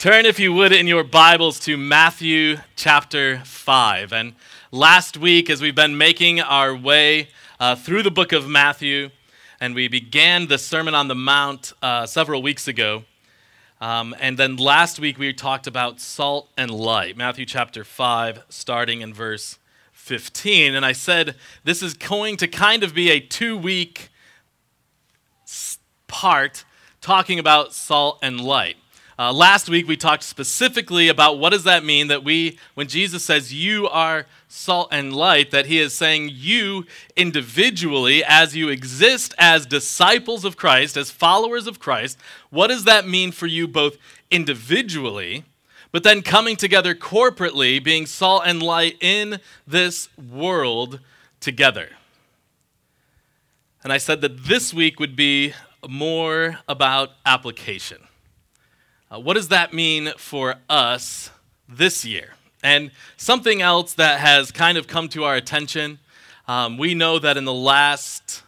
[0.00, 4.14] Turn, if you would, in your Bibles to Matthew chapter 5.
[4.14, 4.34] And
[4.72, 7.28] last week, as we've been making our way
[7.60, 9.10] uh, through the book of Matthew,
[9.60, 13.04] and we began the Sermon on the Mount uh, several weeks ago.
[13.82, 19.02] Um, and then last week, we talked about salt and light, Matthew chapter 5, starting
[19.02, 19.58] in verse
[19.92, 20.74] 15.
[20.74, 24.08] And I said this is going to kind of be a two week
[26.06, 26.64] part
[27.02, 28.78] talking about salt and light.
[29.20, 33.22] Uh, last week we talked specifically about what does that mean that we, when Jesus
[33.22, 39.34] says you are salt and light, that he is saying you individually, as you exist
[39.36, 42.16] as disciples of Christ, as followers of Christ,
[42.48, 43.98] what does that mean for you both
[44.30, 45.44] individually,
[45.92, 50.98] but then coming together corporately, being salt and light in this world
[51.40, 51.90] together?
[53.84, 55.52] And I said that this week would be
[55.86, 57.98] more about application.
[59.10, 61.30] Uh, what does that mean for us
[61.68, 62.34] this year?
[62.62, 65.98] And something else that has kind of come to our attention
[66.50, 68.42] um, we know that in the last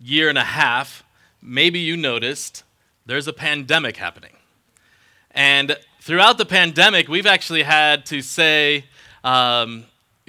[0.00, 1.04] year and a half,
[1.40, 2.64] maybe you noticed,
[3.06, 4.32] there's a pandemic happening.
[5.30, 8.84] And throughout the pandemic, we've actually had to say
[9.22, 9.84] um,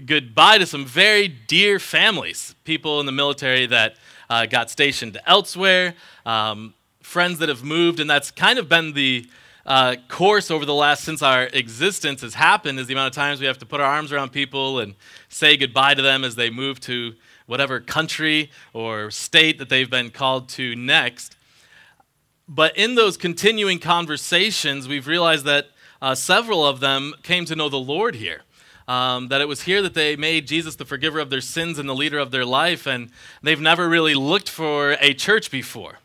[0.06, 3.96] goodbye to some very dear families, people in the military that
[4.30, 6.76] uh, got stationed elsewhere, um,
[7.10, 9.28] friends that have moved, and that's kind of been the
[9.66, 13.40] uh, course over the last since our existence has happened is the amount of times
[13.40, 14.94] we have to put our arms around people and
[15.28, 17.16] say goodbye to them as they move to
[17.48, 21.36] whatever country or state that they've been called to next.
[22.48, 25.70] But in those continuing conversations, we've realized that
[26.04, 28.44] uh, several of them came to know the Lord here.
[28.88, 31.90] Um, that it was here that they made Jesus the forgiver of their sins and
[31.90, 33.10] the leader of their life, and
[33.42, 36.00] they've never really looked for a church before.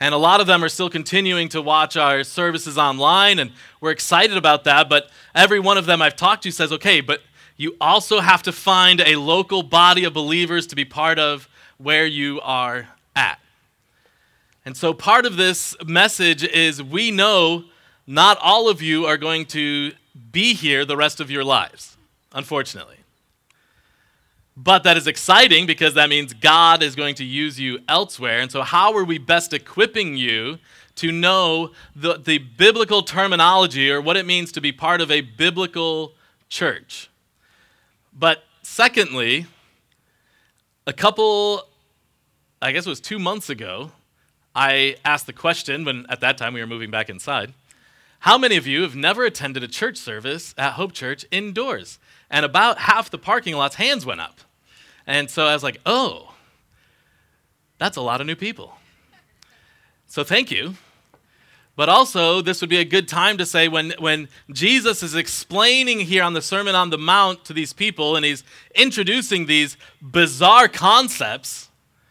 [0.00, 3.90] And a lot of them are still continuing to watch our services online, and we're
[3.90, 4.88] excited about that.
[4.88, 7.22] But every one of them I've talked to says, okay, but
[7.56, 11.48] you also have to find a local body of believers to be part of
[11.78, 13.40] where you are at.
[14.64, 17.64] And so part of this message is we know
[18.06, 19.92] not all of you are going to
[20.30, 21.96] be here the rest of your lives,
[22.32, 22.98] unfortunately.
[24.60, 28.40] But that is exciting because that means God is going to use you elsewhere.
[28.40, 30.58] And so, how are we best equipping you
[30.96, 35.20] to know the, the biblical terminology or what it means to be part of a
[35.20, 36.14] biblical
[36.48, 37.08] church?
[38.12, 39.46] But secondly,
[40.88, 41.62] a couple,
[42.60, 43.92] I guess it was two months ago,
[44.56, 47.54] I asked the question when at that time we were moving back inside.
[48.20, 52.00] How many of you have never attended a church service at Hope Church indoors?
[52.28, 54.40] And about half the parking lot's hands went up.
[55.08, 56.34] And so I was like, oh,
[57.78, 58.74] that's a lot of new people.
[60.06, 60.74] So thank you.
[61.76, 66.00] But also, this would be a good time to say when, when Jesus is explaining
[66.00, 70.68] here on the Sermon on the Mount to these people and he's introducing these bizarre
[70.68, 71.70] concepts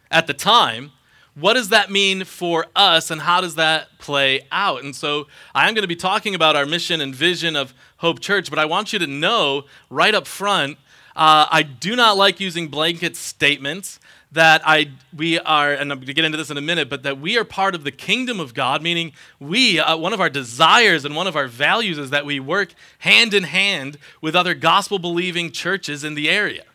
[0.09, 0.91] at the time,
[1.35, 4.83] what does that mean for us and how does that play out?
[4.83, 8.21] And so I am going to be talking about our mission and vision of Hope
[8.21, 10.79] Church, but I want you to know right up front
[11.17, 13.99] uh, I do not like using blanket statements
[14.31, 17.03] that I we are, and I'm going to get into this in a minute, but
[17.03, 20.29] that we are part of the kingdom of God, meaning we, uh, one of our
[20.29, 24.53] desires and one of our values is that we work hand in hand with other
[24.53, 26.65] gospel believing churches in the area.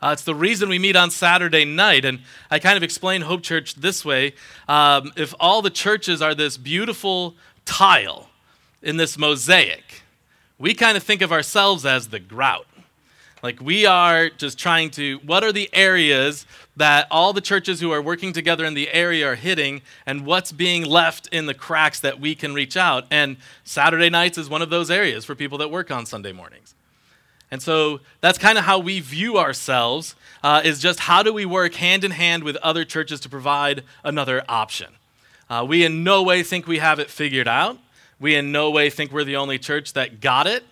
[0.00, 2.04] Uh, it's the reason we meet on Saturday night.
[2.04, 2.20] And
[2.52, 4.34] I kind of explain Hope Church this way
[4.68, 8.30] um, if all the churches are this beautiful tile
[8.80, 10.02] in this mosaic,
[10.56, 12.66] we kind of think of ourselves as the grout.
[13.42, 17.90] Like we are just trying to, what are the areas that all the churches who
[17.92, 22.00] are working together in the area are hitting, and what's being left in the cracks
[22.00, 23.06] that we can reach out?
[23.10, 26.74] And Saturday nights is one of those areas for people that work on Sunday mornings.
[27.50, 31.46] And so that's kind of how we view ourselves uh, is just how do we
[31.46, 34.92] work hand in hand with other churches to provide another option.
[35.48, 37.78] Uh, we in no way think we have it figured out.
[38.20, 40.64] We in no way think we're the only church that got it.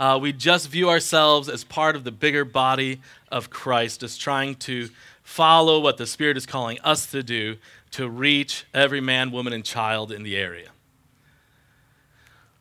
[0.00, 4.54] Uh, we just view ourselves as part of the bigger body of Christ, just trying
[4.54, 4.88] to
[5.22, 7.58] follow what the Spirit is calling us to do
[7.90, 10.70] to reach every man, woman, and child in the area.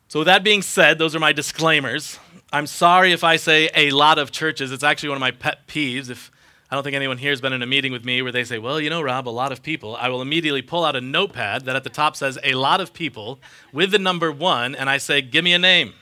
[0.09, 2.19] So, with that being said, those are my disclaimers.
[2.51, 4.73] I'm sorry if I say a lot of churches.
[4.73, 6.09] It's actually one of my pet peeves.
[6.09, 6.31] If
[6.69, 8.59] I don't think anyone here has been in a meeting with me where they say,
[8.59, 11.63] well, you know, Rob, a lot of people, I will immediately pull out a notepad
[11.65, 13.39] that at the top says a lot of people
[13.71, 15.93] with the number one, and I say, give me a name.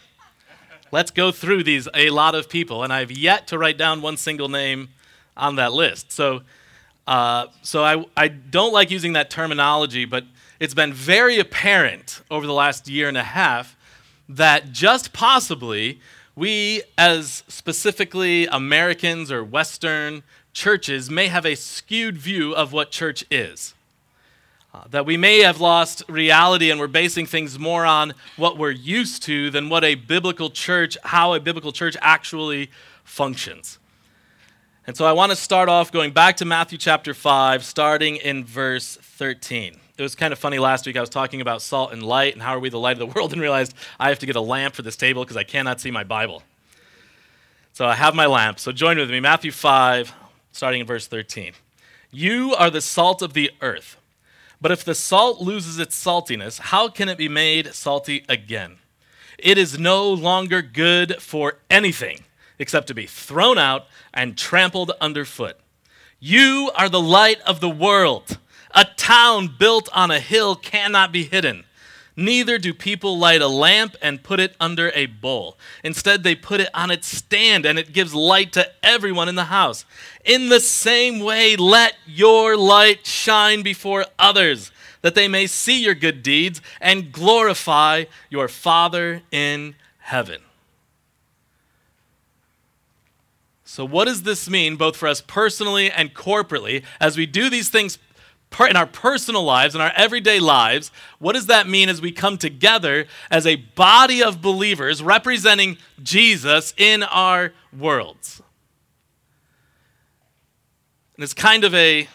[0.92, 4.18] Let's go through these a lot of people, and I've yet to write down one
[4.18, 4.90] single name
[5.36, 6.12] on that list.
[6.12, 6.42] So,
[7.06, 10.24] uh, so I, I don't like using that terminology, but
[10.60, 13.76] it's been very apparent over the last year and a half
[14.30, 16.00] that just possibly
[16.36, 20.24] we, as specifically Americans or Western
[20.54, 23.74] churches, may have a skewed view of what church is.
[24.74, 28.70] Uh, that we may have lost reality and we're basing things more on what we're
[28.70, 32.70] used to than what a biblical church, how a biblical church actually
[33.04, 33.80] functions.
[34.86, 38.46] And so I want to start off going back to Matthew chapter 5, starting in
[38.46, 39.78] verse 13.
[39.98, 40.96] It was kind of funny last week.
[40.96, 43.06] I was talking about salt and light and how are we the light of the
[43.16, 45.82] world and realized I have to get a lamp for this table because I cannot
[45.82, 46.44] see my Bible.
[47.74, 48.60] So I have my lamp.
[48.60, 49.20] So join with me.
[49.20, 50.14] Matthew 5,
[50.52, 51.54] starting in verse 13.
[52.12, 53.98] You are the salt of the earth.
[54.60, 58.78] But if the salt loses its saltiness, how can it be made salty again?
[59.38, 62.24] It is no longer good for anything
[62.58, 65.58] except to be thrown out and trampled underfoot.
[66.20, 68.40] You are the light of the world.
[68.72, 71.66] A town built on a hill cannot be hidden.
[72.20, 75.56] Neither do people light a lamp and put it under a bowl.
[75.84, 79.46] Instead, they put it on its stand, and it gives light to everyone in the
[79.46, 79.86] house.
[80.26, 84.72] In the same way, let your light shine before others,
[85.04, 90.42] that they may see your good deeds and glorify your Father in heaven.
[93.64, 97.70] So, what does this mean, both for us personally and corporately, as we do these
[97.70, 98.00] things
[98.70, 100.92] in our personal lives, in our everyday lives?
[101.20, 106.74] What does that mean as we come together as a body of believers representing Jesus
[106.78, 108.42] in our worlds?
[111.16, 112.08] And it's kind of a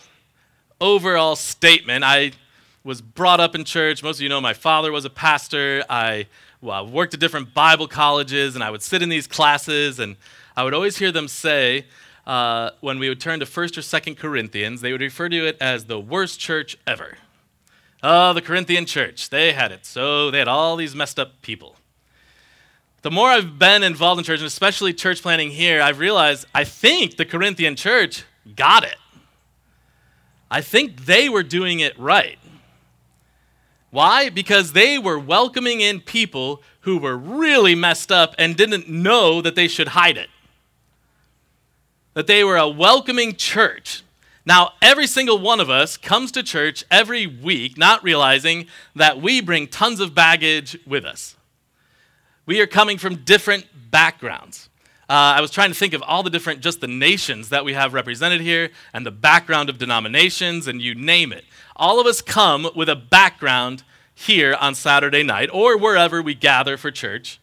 [0.81, 2.05] overall statement.
[2.05, 2.33] I
[2.85, 4.03] was brought up in church.
[4.03, 5.85] Most of you know my father was a pastor.
[5.89, 6.27] I
[6.61, 10.17] well, worked at different Bible colleges, and I would sit in these classes and
[10.57, 11.87] I would always hear them say,
[12.27, 15.57] uh, when we would turn to 1st or 2nd Corinthians, they would refer to it
[15.61, 17.19] as the worst church ever.
[18.03, 19.85] Oh, the Corinthian church, they had it.
[19.87, 21.77] So they had all these messed up people.
[23.03, 26.65] The more I've been involved in church, and especially church planting here, I've realized I
[26.65, 28.25] think the Corinthian church
[28.55, 28.97] got it.
[30.51, 32.39] I think they were doing it right.
[33.91, 34.29] Why?
[34.31, 39.55] Because they were welcoming in people who were really messed up and didn't know that
[39.55, 40.29] they should hide it
[42.15, 44.03] that they were a welcoming church.
[44.45, 48.67] Now, every single one of us comes to church every week not realizing
[48.97, 51.37] that we bring tons of baggage with us.
[52.45, 54.69] We are coming from different backgrounds.
[55.09, 57.75] Uh, I was trying to think of all the different, just the nations that we
[57.75, 61.45] have represented here and the background of denominations, and you name it.
[61.77, 66.77] All of us come with a background here on Saturday night or wherever we gather
[66.77, 67.41] for church.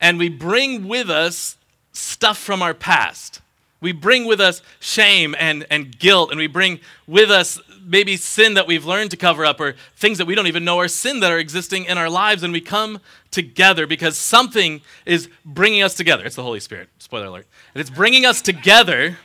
[0.00, 1.56] And we bring with us
[1.92, 3.40] stuff from our past.
[3.80, 8.54] We bring with us shame and, and guilt, and we bring with us maybe sin
[8.54, 11.20] that we've learned to cover up or things that we don't even know are sin
[11.20, 12.42] that are existing in our lives.
[12.42, 13.00] And we come
[13.30, 16.24] together because something is bringing us together.
[16.24, 17.46] It's the Holy Spirit, spoiler alert.
[17.74, 19.18] And it's bringing us together.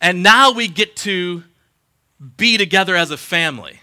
[0.00, 1.44] And now we get to
[2.36, 3.79] be together as a family.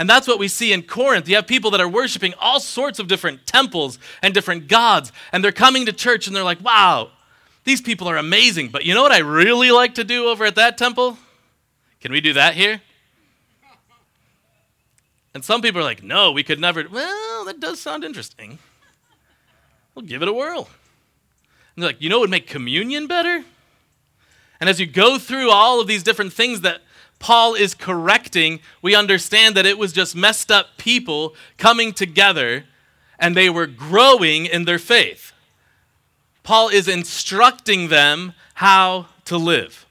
[0.00, 1.28] And that's what we see in Corinth.
[1.28, 5.44] You have people that are worshiping all sorts of different temples and different gods, and
[5.44, 7.10] they're coming to church and they're like, wow,
[7.64, 8.70] these people are amazing.
[8.70, 11.18] But you know what I really like to do over at that temple?
[12.00, 12.80] Can we do that here?
[15.34, 16.88] And some people are like, no, we could never.
[16.88, 18.58] Well, that does sound interesting.
[19.94, 20.70] We'll give it a whirl.
[21.76, 23.44] And they're like, you know what would make communion better?
[24.60, 26.82] And as you go through all of these different things that
[27.18, 32.64] Paul is correcting, we understand that it was just messed up people coming together
[33.18, 35.32] and they were growing in their faith.
[36.42, 39.86] Paul is instructing them how to live.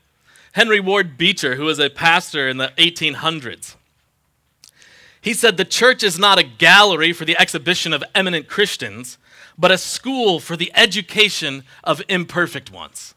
[0.54, 3.76] Henry Ward Beecher, who was a pastor in the 1800s,
[5.22, 9.18] he said the church is not a gallery for the exhibition of eminent Christians,
[9.58, 13.14] but a school for the education of imperfect ones.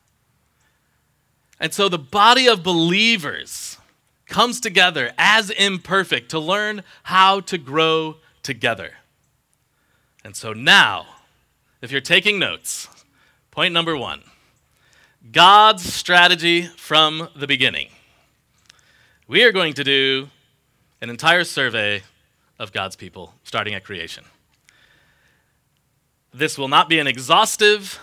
[1.63, 3.79] And so the body of believers
[4.27, 8.95] comes together as imperfect to learn how to grow together.
[10.25, 11.07] And so now,
[11.81, 12.89] if you're taking notes,
[13.53, 14.25] point number one
[15.31, 17.91] God's strategy from the beginning.
[19.29, 20.31] We are going to do
[21.01, 22.03] an entire survey
[22.59, 24.25] of God's people, starting at creation.
[26.35, 28.01] This will not be an exhaustive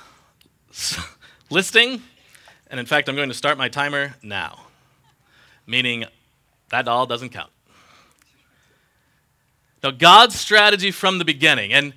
[1.50, 2.04] listing,
[2.70, 4.66] and in fact, I'm going to start my timer now,
[5.66, 6.06] meaning
[6.70, 7.52] that all doesn't count.
[9.84, 11.94] Now, God's strategy from the beginning, and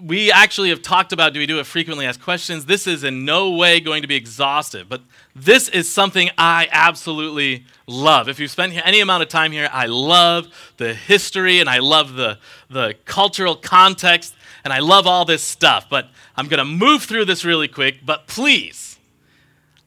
[0.00, 2.66] we actually have talked about do we do it frequently asked questions.
[2.66, 5.00] This is in no way going to be exhaustive, but
[5.34, 8.28] this is something I absolutely love.
[8.28, 12.14] If you've spent any amount of time here, I love the history and I love
[12.14, 15.88] the, the cultural context and I love all this stuff.
[15.88, 18.85] But I'm going to move through this really quick, but please,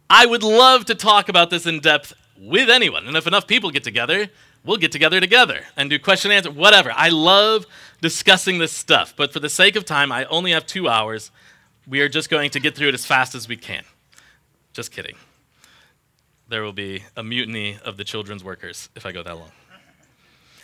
[0.10, 3.08] I would love to talk about this in depth with anyone.
[3.08, 4.30] And if enough people get together,
[4.63, 6.92] we'll get together together and do question and answer, whatever.
[6.96, 7.66] I love
[8.01, 11.32] discussing this stuff, but for the sake of time, I only have two hours.
[11.88, 13.84] We are just going to get through it as fast as we can.
[14.74, 15.16] Just kidding.
[16.48, 19.51] There will be a mutiny of the children's workers if I go that long.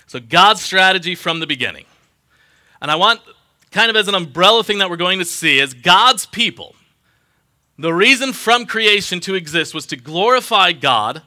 [0.08, 1.86] So, God's strategy from the beginning.
[2.82, 3.22] And I want,
[3.72, 6.76] kind of as an umbrella thing that we're going to see, is God's people.
[7.78, 11.22] The reason from creation to exist was to glorify God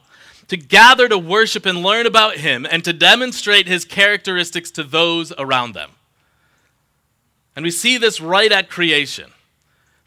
[0.49, 5.33] to gather to worship and learn about Him, and to demonstrate His characteristics to those
[5.39, 5.91] around them.
[7.55, 9.31] And we see this right at creation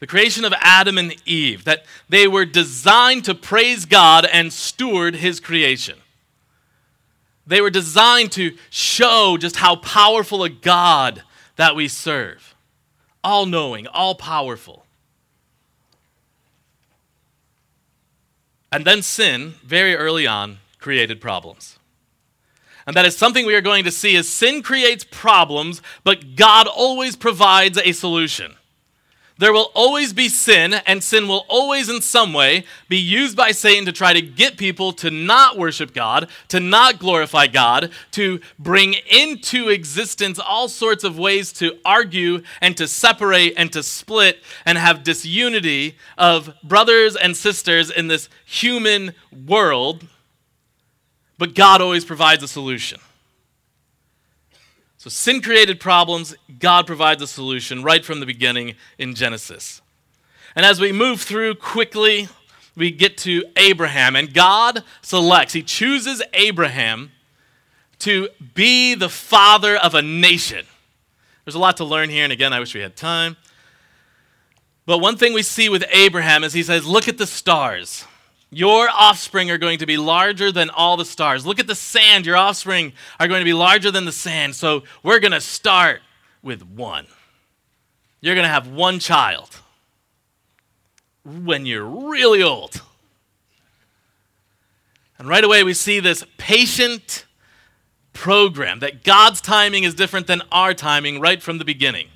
[0.00, 5.14] the creation of Adam and Eve, that they were designed to praise God and steward
[5.14, 5.96] His creation.
[7.46, 11.22] They were designed to show just how powerful a God
[11.54, 12.56] that we serve.
[13.22, 14.81] All knowing, all powerful.
[18.72, 21.78] And then sin, very early on, created problems.
[22.86, 26.66] And that is something we are going to see is sin creates problems, but God
[26.66, 28.54] always provides a solution.
[29.42, 33.50] There will always be sin, and sin will always, in some way, be used by
[33.50, 38.40] Satan to try to get people to not worship God, to not glorify God, to
[38.56, 44.38] bring into existence all sorts of ways to argue and to separate and to split
[44.64, 49.12] and have disunity of brothers and sisters in this human
[49.44, 50.06] world.
[51.36, 53.00] But God always provides a solution.
[55.02, 59.82] So sin created problems, God provides a solution right from the beginning in Genesis.
[60.54, 62.28] And as we move through quickly,
[62.76, 67.10] we get to Abraham, and God selects, He chooses Abraham
[67.98, 70.66] to be the father of a nation.
[71.44, 73.36] There's a lot to learn here, and again, I wish we had time.
[74.86, 78.04] But one thing we see with Abraham is he says, Look at the stars.
[78.54, 81.46] Your offspring are going to be larger than all the stars.
[81.46, 82.26] Look at the sand.
[82.26, 84.54] Your offspring are going to be larger than the sand.
[84.54, 86.02] So we're going to start
[86.42, 87.06] with one.
[88.20, 89.56] You're going to have one child
[91.24, 92.82] when you're really old.
[95.16, 97.24] And right away, we see this patient
[98.12, 102.08] program that God's timing is different than our timing right from the beginning.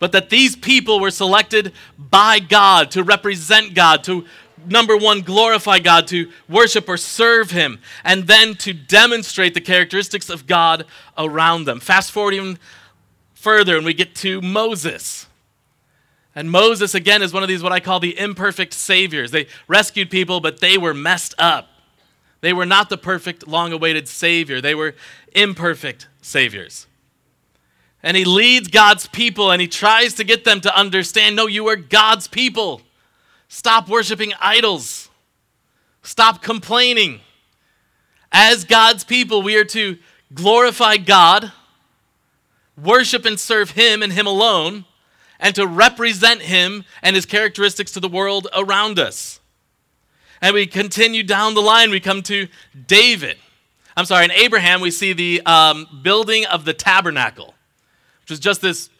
[0.00, 4.24] But that these people were selected by God to represent God, to
[4.68, 10.28] number one, glorify God, to worship or serve Him, and then to demonstrate the characteristics
[10.28, 11.80] of God around them.
[11.80, 12.58] Fast forward even
[13.34, 15.26] further, and we get to Moses.
[16.34, 19.30] And Moses, again, is one of these what I call the imperfect saviors.
[19.30, 21.68] They rescued people, but they were messed up.
[22.42, 24.94] They were not the perfect, long awaited savior, they were
[25.34, 26.86] imperfect saviors.
[28.02, 31.66] And he leads God's people and he tries to get them to understand no, you
[31.66, 32.82] are God's people.
[33.48, 35.08] Stop worshiping idols.
[36.02, 37.20] Stop complaining.
[38.32, 39.98] As God's people, we are to
[40.34, 41.52] glorify God,
[42.80, 44.84] worship and serve Him and Him alone,
[45.38, 49.40] and to represent Him and His characteristics to the world around us.
[50.40, 52.48] And we continue down the line, we come to
[52.86, 53.36] David.
[53.96, 57.54] I'm sorry, in Abraham, we see the um, building of the tabernacle,
[58.20, 58.90] which is just this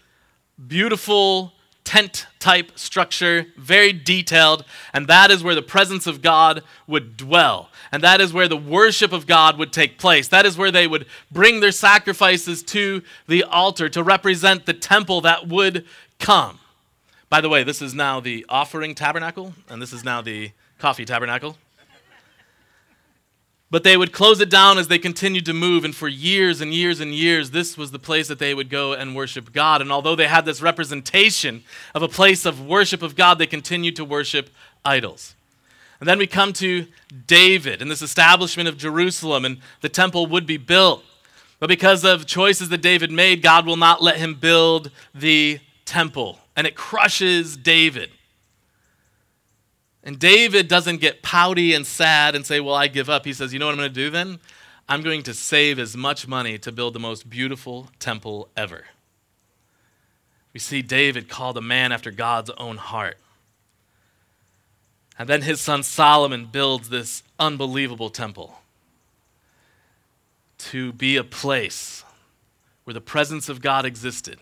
[0.66, 1.52] beautiful
[1.86, 7.70] tent type structure, very detailed, and that is where the presence of God would dwell.
[7.92, 10.28] And that is where the worship of God would take place.
[10.28, 15.20] That is where they would bring their sacrifices to the altar to represent the temple
[15.22, 15.86] that would
[16.18, 16.58] come.
[17.30, 21.04] By the way, this is now the offering tabernacle, and this is now the coffee
[21.04, 21.56] tabernacle.
[23.68, 26.72] But they would close it down as they continued to move, and for years and
[26.72, 29.80] years and years, this was the place that they would go and worship God.
[29.80, 33.96] And although they had this representation of a place of worship of God, they continued
[33.96, 34.50] to worship
[34.84, 35.34] idols.
[35.98, 36.86] And then we come to
[37.26, 41.02] David and this establishment of Jerusalem, and the temple would be built.
[41.58, 46.38] But because of choices that David made, God will not let him build the temple,
[46.54, 48.10] and it crushes David.
[50.06, 53.24] And David doesn't get pouty and sad and say, Well, I give up.
[53.24, 54.38] He says, You know what I'm going to do then?
[54.88, 58.84] I'm going to save as much money to build the most beautiful temple ever.
[60.52, 63.18] We see David called a man after God's own heart.
[65.18, 68.60] And then his son Solomon builds this unbelievable temple
[70.58, 72.04] to be a place
[72.84, 74.38] where the presence of God existed,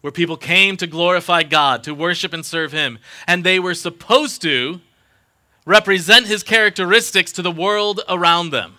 [0.00, 2.98] where people came to glorify God, to worship and serve Him.
[3.26, 4.80] And they were supposed to
[5.66, 8.76] represent His characteristics to the world around them.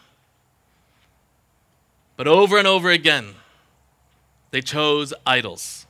[2.15, 3.35] But over and over again,
[4.51, 5.85] they chose idols.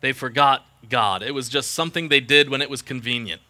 [0.00, 1.22] They forgot God.
[1.22, 3.42] It was just something they did when it was convenient.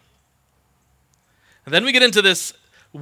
[1.65, 2.53] And then we get into this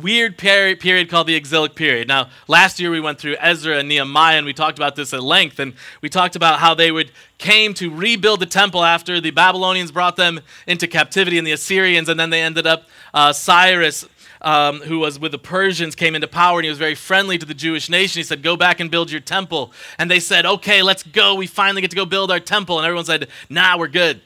[0.02, 2.08] weird period called the exilic period.
[2.08, 5.24] Now, last year we went through Ezra and Nehemiah and we talked about this at
[5.24, 9.32] length and we talked about how they would came to rebuild the temple after the
[9.32, 14.06] Babylonians brought them into captivity and the Assyrians and then they ended up uh, Cyrus
[14.42, 17.46] um, who was with the Persians, came into power and he was very friendly to
[17.46, 18.20] the Jewish nation.
[18.20, 19.74] He said, Go back and build your temple.
[19.98, 21.36] And they said, Okay, let's go.
[21.36, 22.78] We finally get to go build our temple.
[22.78, 24.22] And everyone said, Nah, we're good.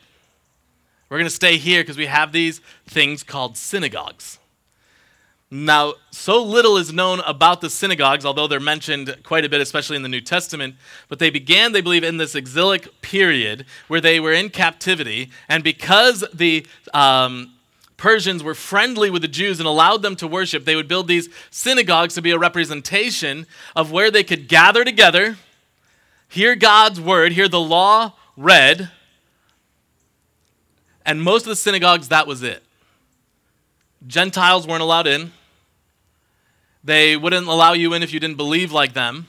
[1.10, 4.40] We're going to stay here because we have these things called synagogues.
[5.51, 9.96] Now, so little is known about the synagogues, although they're mentioned quite a bit, especially
[9.96, 10.75] in the New Testament.
[11.08, 15.32] But they began, they believe, in this exilic period where they were in captivity.
[15.48, 17.53] And because the um,
[17.98, 21.29] Persians were friendly with the Jews and allowed them to worship, they would build these
[21.50, 25.38] synagogues to be a representation of where they could gather together,
[26.27, 28.91] hear God's word, hear the law read.
[31.08, 32.62] And most of the synagogues, that was it.
[34.06, 35.32] Gentiles weren't allowed in.
[36.84, 39.28] They wouldn't allow you in if you didn't believe like them.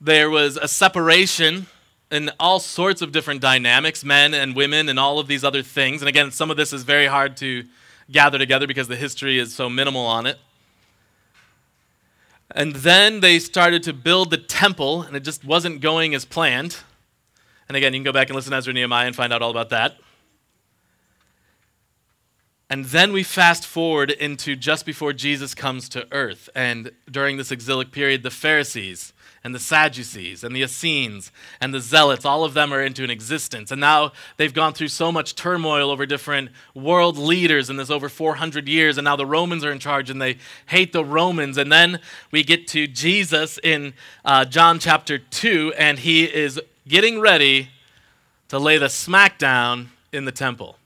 [0.00, 1.66] There was a separation
[2.10, 6.02] in all sorts of different dynamics, men and women, and all of these other things.
[6.02, 7.64] And again, some of this is very hard to
[8.10, 10.38] gather together because the history is so minimal on it.
[12.52, 16.76] And then they started to build the temple, and it just wasn't going as planned.
[17.68, 19.50] And again, you can go back and listen to Ezra Nehemiah and find out all
[19.50, 19.96] about that.
[22.68, 26.48] And then we fast forward into just before Jesus comes to earth.
[26.54, 29.12] And during this exilic period, the Pharisees
[29.44, 31.30] and the Sadducees and the Essenes
[31.60, 33.70] and the Zealots, all of them are into an existence.
[33.70, 38.08] And now they've gone through so much turmoil over different world leaders in this over
[38.08, 38.98] 400 years.
[38.98, 41.58] And now the Romans are in charge and they hate the Romans.
[41.58, 42.00] And then
[42.32, 43.94] we get to Jesus in
[44.24, 47.68] uh, John chapter 2, and he is getting ready
[48.48, 50.78] to lay the smackdown in the temple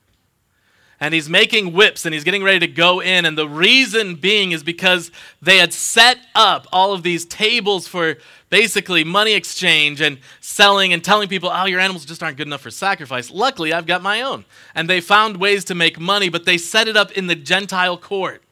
[1.01, 3.25] and he's making whips and he's getting ready to go in.
[3.25, 5.11] And the reason being is because
[5.41, 8.17] they had set up all of these tables for
[8.51, 12.61] basically money exchange and selling and telling people, oh, your animals just aren't good enough
[12.61, 13.31] for sacrifice.
[13.31, 14.45] Luckily, I've got my own.
[14.75, 17.97] And they found ways to make money, but they set it up in the Gentile
[17.97, 18.43] court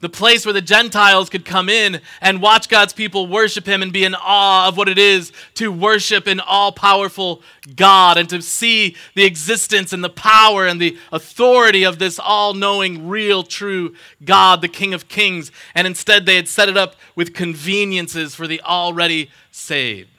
[0.00, 3.92] the place where the Gentiles could come in and watch God's people worship Him and
[3.92, 7.42] be in awe of what it is to worship an all powerful
[7.74, 12.54] God and to see the existence and the power and the authority of this all
[12.54, 15.50] knowing, real, true God, the King of Kings.
[15.74, 20.10] And instead, they had set it up with conveniences for the already saved.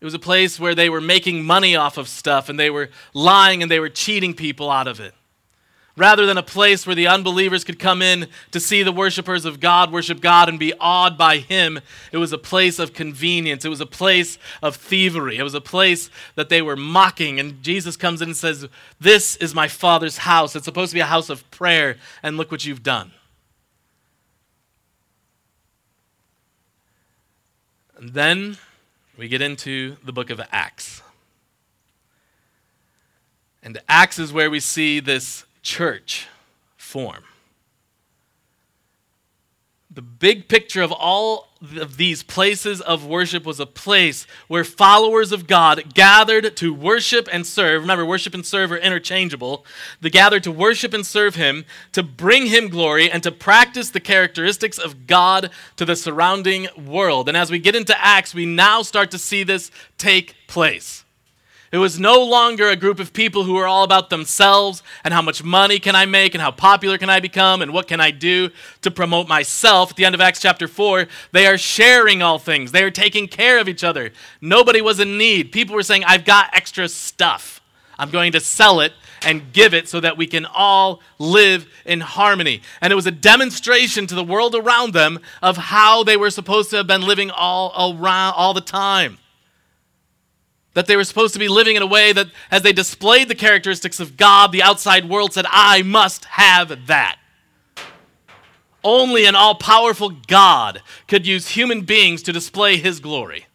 [0.00, 2.90] It was a place where they were making money off of stuff and they were
[3.12, 5.14] lying and they were cheating people out of it
[5.96, 9.60] rather than a place where the unbelievers could come in to see the worshipers of
[9.60, 11.80] God worship God and be awed by Him.
[12.10, 13.64] It was a place of convenience.
[13.64, 15.36] It was a place of thievery.
[15.36, 17.38] It was a place that they were mocking.
[17.38, 18.66] And Jesus comes in and says,
[18.98, 20.56] This is my Father's house.
[20.56, 23.12] It's supposed to be a house of prayer, and look what you've done.
[27.96, 28.56] And then
[29.16, 31.02] we get into the book of Acts.
[33.62, 36.26] And Acts is where we see this church
[36.76, 37.24] form.
[39.94, 45.32] The big picture of all of these places of worship was a place where followers
[45.32, 47.82] of God gathered to worship and serve.
[47.82, 49.66] Remember, worship and serve are interchangeable.
[50.00, 54.00] They gathered to worship and serve Him, to bring Him glory, and to practice the
[54.00, 57.28] characteristics of God to the surrounding world.
[57.28, 61.01] And as we get into Acts, we now start to see this take place.
[61.72, 65.22] It was no longer a group of people who were all about themselves and how
[65.22, 68.10] much money can I make and how popular can I become and what can I
[68.10, 68.50] do
[68.82, 69.90] to promote myself.
[69.90, 73.26] At the end of Acts chapter 4, they are sharing all things, they are taking
[73.26, 74.12] care of each other.
[74.42, 75.50] Nobody was in need.
[75.50, 77.62] People were saying, I've got extra stuff.
[77.98, 82.00] I'm going to sell it and give it so that we can all live in
[82.00, 82.60] harmony.
[82.82, 86.68] And it was a demonstration to the world around them of how they were supposed
[86.70, 89.18] to have been living all around all the time.
[90.74, 93.34] That they were supposed to be living in a way that, as they displayed the
[93.34, 97.18] characteristics of God, the outside world said, I must have that.
[98.82, 103.46] Only an all powerful God could use human beings to display his glory.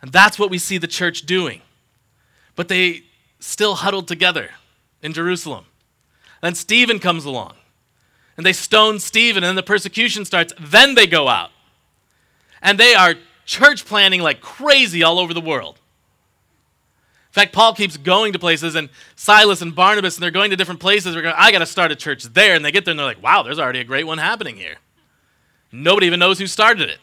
[0.00, 1.60] And that's what we see the church doing.
[2.54, 3.02] But they
[3.40, 4.50] still huddled together
[5.02, 5.66] in Jerusalem.
[6.40, 7.54] Then Stephen comes along,
[8.36, 10.52] and they stone Stephen, and then the persecution starts.
[10.58, 11.50] Then they go out,
[12.60, 15.78] and they are church planning like crazy all over the world.
[17.32, 20.56] In fact, Paul keeps going to places, and Silas and Barnabas, and they're going to
[20.56, 21.16] different places.
[21.16, 22.54] I got to start a church there.
[22.54, 24.76] And they get there, and they're like, wow, there's already a great one happening here.
[25.72, 26.98] Nobody even knows who started it.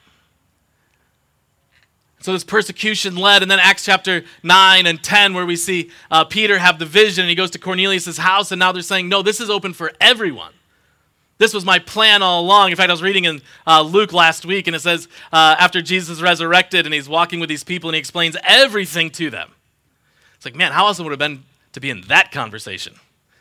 [2.22, 6.26] So this persecution led, and then Acts chapter 9 and 10, where we see uh,
[6.26, 9.24] Peter have the vision, and he goes to Cornelius' house, and now they're saying, no,
[9.24, 10.54] this is open for everyone.
[11.40, 12.70] This was my plan all along.
[12.70, 15.82] In fact, I was reading in uh, Luke last week, and it says uh, after
[15.82, 19.52] Jesus resurrected and he's walking with these people and he explains everything to them.
[20.36, 22.94] It's like, man, how awesome would it have been to be in that conversation?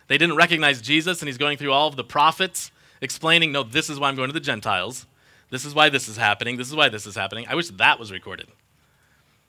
[0.06, 3.90] They didn't recognize Jesus, and he's going through all of the prophets, explaining, no, this
[3.90, 5.04] is why I'm going to the Gentiles.
[5.50, 6.56] This is why this is happening.
[6.56, 7.46] This is why this is happening.
[7.48, 8.46] I wish that was recorded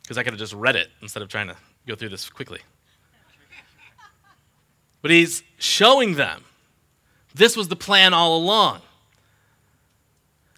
[0.01, 2.61] because I could have just read it instead of trying to go through this quickly.
[5.03, 6.43] But he's showing them
[7.33, 8.81] this was the plan all along.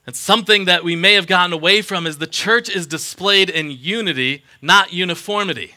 [0.05, 3.71] And something that we may have gotten away from is the church is displayed in
[3.71, 5.75] unity, not uniformity.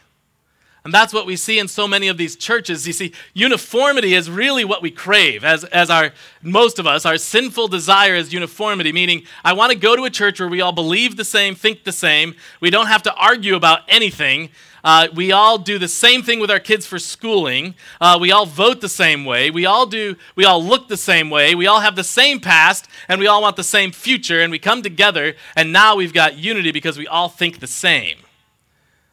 [0.85, 2.87] And that's what we see in so many of these churches.
[2.87, 7.17] You see, uniformity is really what we crave, as, as our most of us, our
[7.17, 10.73] sinful desire is uniformity, meaning I want to go to a church where we all
[10.73, 12.35] believe the same, think the same.
[12.61, 14.51] We don't have to argue about anything.
[14.85, 17.75] Uh, we all do the same thing with our kids for schooling.
[18.01, 19.51] Uh, we all vote the same way.
[19.51, 20.17] We all do.
[20.37, 21.55] We all look the same way.
[21.55, 24.43] We all have the same past, and we all want the same future.
[24.43, 28.19] And we come together, and now we've got unity because we all think the same.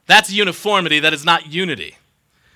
[0.07, 1.95] That's uniformity, that is not unity.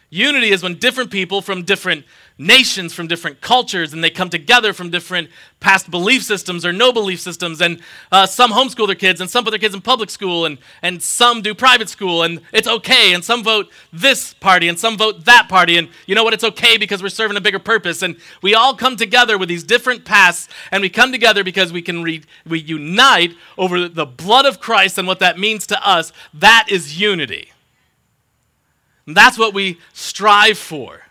[0.10, 2.06] Unity is when different people from different
[2.38, 6.92] nations, from different cultures, and they come together from different past belief systems or no
[6.92, 7.62] belief systems.
[7.62, 7.80] And
[8.12, 11.02] uh, some homeschool their kids, and some put their kids in public school, and, and
[11.02, 13.14] some do private school, and it's okay.
[13.14, 15.78] And some vote this party, and some vote that party.
[15.78, 16.34] And you know what?
[16.34, 18.02] It's okay because we're serving a bigger purpose.
[18.02, 21.82] And we all come together with these different pasts, and we come together because we
[21.82, 26.12] can re- we unite over the blood of Christ and what that means to us.
[26.34, 27.52] That is unity.
[29.08, 31.05] And that's what we strive for.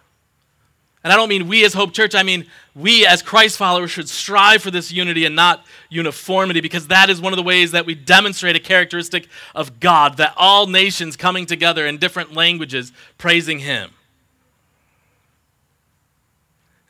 [1.05, 4.09] And I don't mean we as Hope Church, I mean we as Christ followers should
[4.09, 7.85] strive for this unity and not uniformity because that is one of the ways that
[7.85, 13.59] we demonstrate a characteristic of God, that all nations coming together in different languages praising
[13.59, 13.91] Him.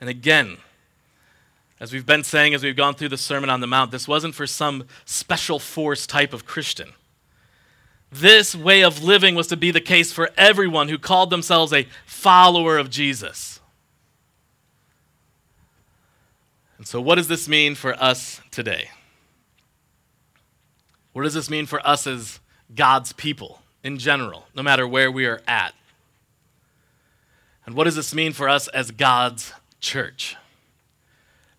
[0.01, 0.59] And again,
[1.81, 4.37] as we've been saying as we've gone through the Sermon on the Mount, this wasn't
[4.37, 6.93] for some special force type of Christian.
[8.13, 11.89] This way of living was to be the case for everyone who called themselves a
[12.07, 13.54] follower of Jesus.
[16.79, 18.91] And so, what does this mean for us today?
[21.13, 22.41] What does this mean for us as
[22.75, 25.75] God's people in general, no matter where we are at?
[27.67, 30.37] And what does this mean for us as God's church?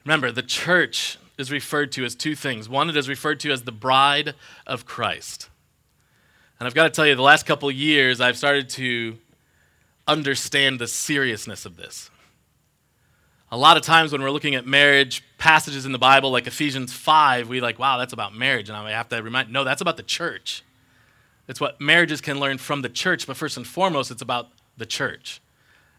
[0.03, 2.69] Remember, the church is referred to as two things.
[2.69, 4.35] One, it is referred to as the bride
[4.67, 5.49] of Christ.
[6.59, 9.17] And I've got to tell you, the last couple years, I've started to
[10.07, 12.09] understand the seriousness of this.
[13.55, 16.91] A lot of times when we're looking at marriage passages in the Bible, like Ephesians
[16.91, 18.67] 5, we like, wow, that's about marriage.
[18.67, 20.61] And I have to remind, no, that's about the church.
[21.47, 24.85] It's what marriages can learn from the church, but first and foremost, it's about the
[24.85, 25.39] church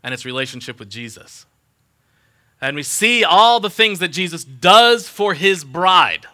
[0.03, 1.47] and its relationship with Jesus.
[2.61, 6.27] And we see all the things that Jesus does for his bride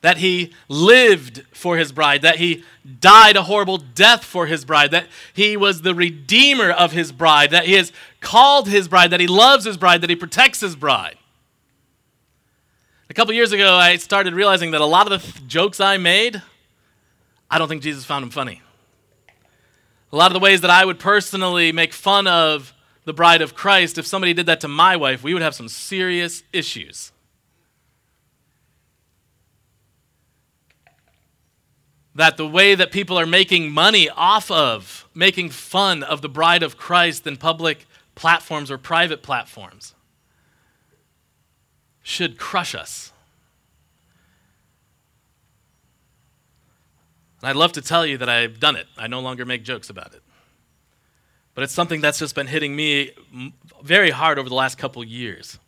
[0.00, 2.64] that he lived for his bride, that he
[3.00, 7.50] died a horrible death for his bride, that he was the redeemer of his bride,
[7.50, 10.76] that he has called his bride, that he loves his bride, that he protects his
[10.76, 11.16] bride.
[13.10, 15.96] A couple years ago, I started realizing that a lot of the th- jokes I
[15.96, 16.42] made,
[17.50, 18.62] I don't think Jesus found them funny.
[20.12, 22.72] A lot of the ways that I would personally make fun of
[23.04, 25.68] the bride of Christ, if somebody did that to my wife, we would have some
[25.68, 27.10] serious issues.
[32.18, 36.64] That the way that people are making money off of making fun of the bride
[36.64, 39.94] of Christ in public platforms or private platforms
[42.02, 43.12] should crush us.
[47.40, 48.88] And I'd love to tell you that I've done it.
[48.96, 50.22] I no longer make jokes about it.
[51.54, 53.12] But it's something that's just been hitting me
[53.84, 55.60] very hard over the last couple years.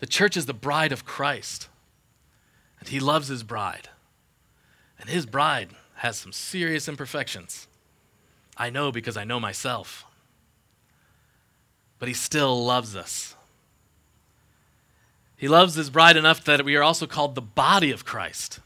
[0.00, 1.70] The church is the bride of Christ,
[2.78, 3.88] and he loves his bride.
[5.00, 7.66] And his bride has some serious imperfections.
[8.56, 10.04] I know because I know myself.
[11.98, 13.34] But he still loves us.
[15.36, 18.58] He loves his bride enough that we are also called the body of Christ.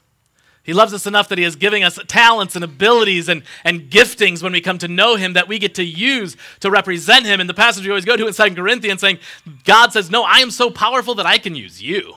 [0.62, 4.42] He loves us enough that he is giving us talents and abilities and, and giftings
[4.42, 7.40] when we come to know him that we get to use to represent him.
[7.40, 9.18] In the passage we always go to in 2 Corinthians saying,
[9.64, 12.16] God says, No, I am so powerful that I can use you.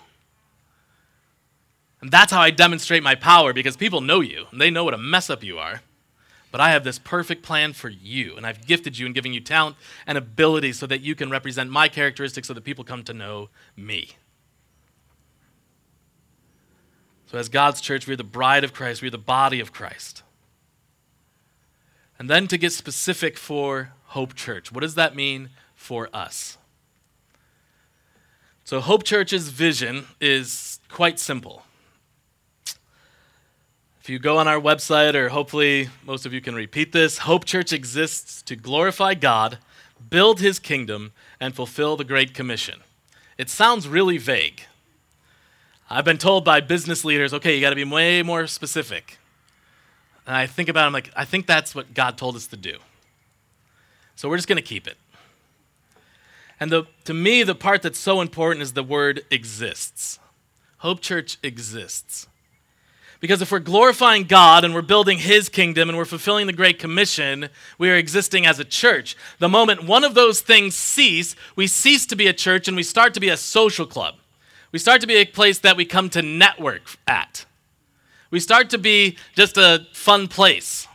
[2.06, 4.94] And that's how I demonstrate my power because people know you and they know what
[4.94, 5.82] a mess up you are.
[6.52, 9.40] But I have this perfect plan for you, and I've gifted you and given you
[9.40, 13.14] talent and ability so that you can represent my characteristics so that people come to
[13.16, 14.12] know me.
[17.26, 20.22] So, as God's church, we're the bride of Christ, we're the body of Christ.
[22.20, 26.60] And then to get specific for Hope Church, what does that mean for us?
[28.64, 31.64] So, Hope Church's vision is quite simple.
[34.06, 37.44] If you go on our website, or hopefully most of you can repeat this, Hope
[37.44, 39.58] Church exists to glorify God,
[40.12, 42.82] build his kingdom, and fulfill the Great Commission.
[43.40, 44.62] It sounds really vague.
[45.90, 49.18] I've been told by business leaders, okay, you got to be way more specific.
[50.28, 52.58] And I think about it, I'm like, I think that's what God told us to
[52.58, 52.78] do.
[54.16, 54.98] So we're just going to keep it.
[56.60, 60.20] And the, to me, the part that's so important is the word exists.
[60.78, 62.28] Hope Church exists.
[63.20, 66.80] Because if we're glorifying God and we're building His kingdom and we're fulfilling the Great
[66.80, 69.16] Commission, we are existing as a church.
[69.40, 72.84] The moment one of those things cease, we cease to be a church and we
[72.84, 74.16] start to be a social club.
[74.72, 77.46] We start to be a place that we come to network at.
[78.32, 80.88] We start to be just a fun place.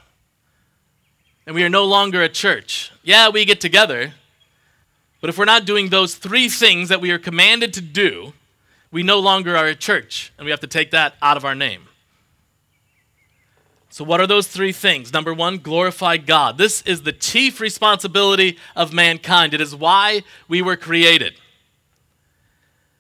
[1.47, 2.93] And we are no longer a church.
[3.03, 4.13] Yeah, we get together,
[5.21, 8.33] but if we're not doing those three things that we are commanded to do,
[8.91, 11.55] we no longer are a church, and we have to take that out of our
[11.55, 11.83] name.
[13.93, 15.13] So, what are those three things?
[15.13, 16.59] Number one, glorify God.
[16.59, 19.53] This is the chief responsibility of mankind.
[19.53, 21.35] It is why we were created.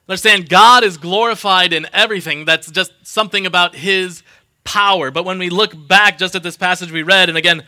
[0.09, 2.44] Understand, God is glorified in everything.
[2.44, 4.24] That's just something about His
[4.64, 5.12] power.
[5.12, 7.62] But when we look back just at this passage we read, and again,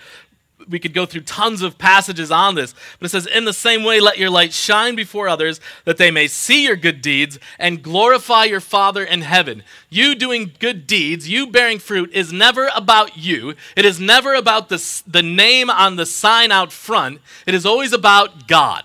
[0.68, 3.84] we could go through tons of passages on this, but it says, In the same
[3.84, 7.82] way, let your light shine before others, that they may see your good deeds and
[7.82, 9.62] glorify your Father in heaven.
[9.90, 13.54] You doing good deeds, you bearing fruit, is never about you.
[13.76, 17.20] It is never about the, the name on the sign out front.
[17.46, 18.84] It is always about God.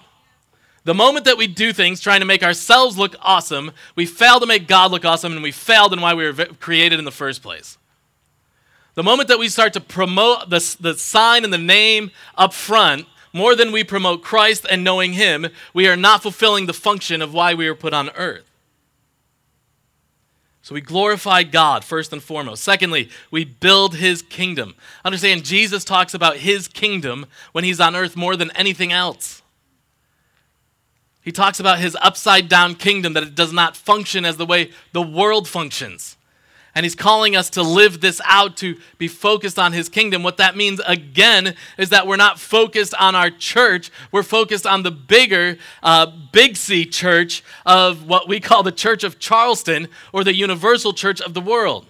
[0.87, 4.45] The moment that we do things trying to make ourselves look awesome, we fail to
[4.45, 7.43] make God look awesome, and we failed in why we were created in the first
[7.43, 7.76] place.
[8.97, 13.05] The moment that we start to promote the, the sign and the name up front,
[13.31, 17.31] more than we promote Christ and knowing Him, we are not fulfilling the function of
[17.31, 18.49] why we were put on earth.
[20.63, 22.63] So we glorify God first and foremost.
[22.63, 24.73] Secondly, we build His kingdom.
[25.05, 29.43] Understand, Jesus talks about His kingdom when He's on earth more than anything else.
[31.21, 34.71] He talks about His upside down kingdom, that it does not function as the way
[34.91, 36.16] the world functions
[36.77, 40.21] and he's calling us to live this out, to be focused on his kingdom.
[40.21, 43.89] What that means, again, is that we're not focused on our church.
[44.11, 49.03] We're focused on the bigger, uh, big C church of what we call the Church
[49.03, 51.87] of Charleston or the universal church of the world.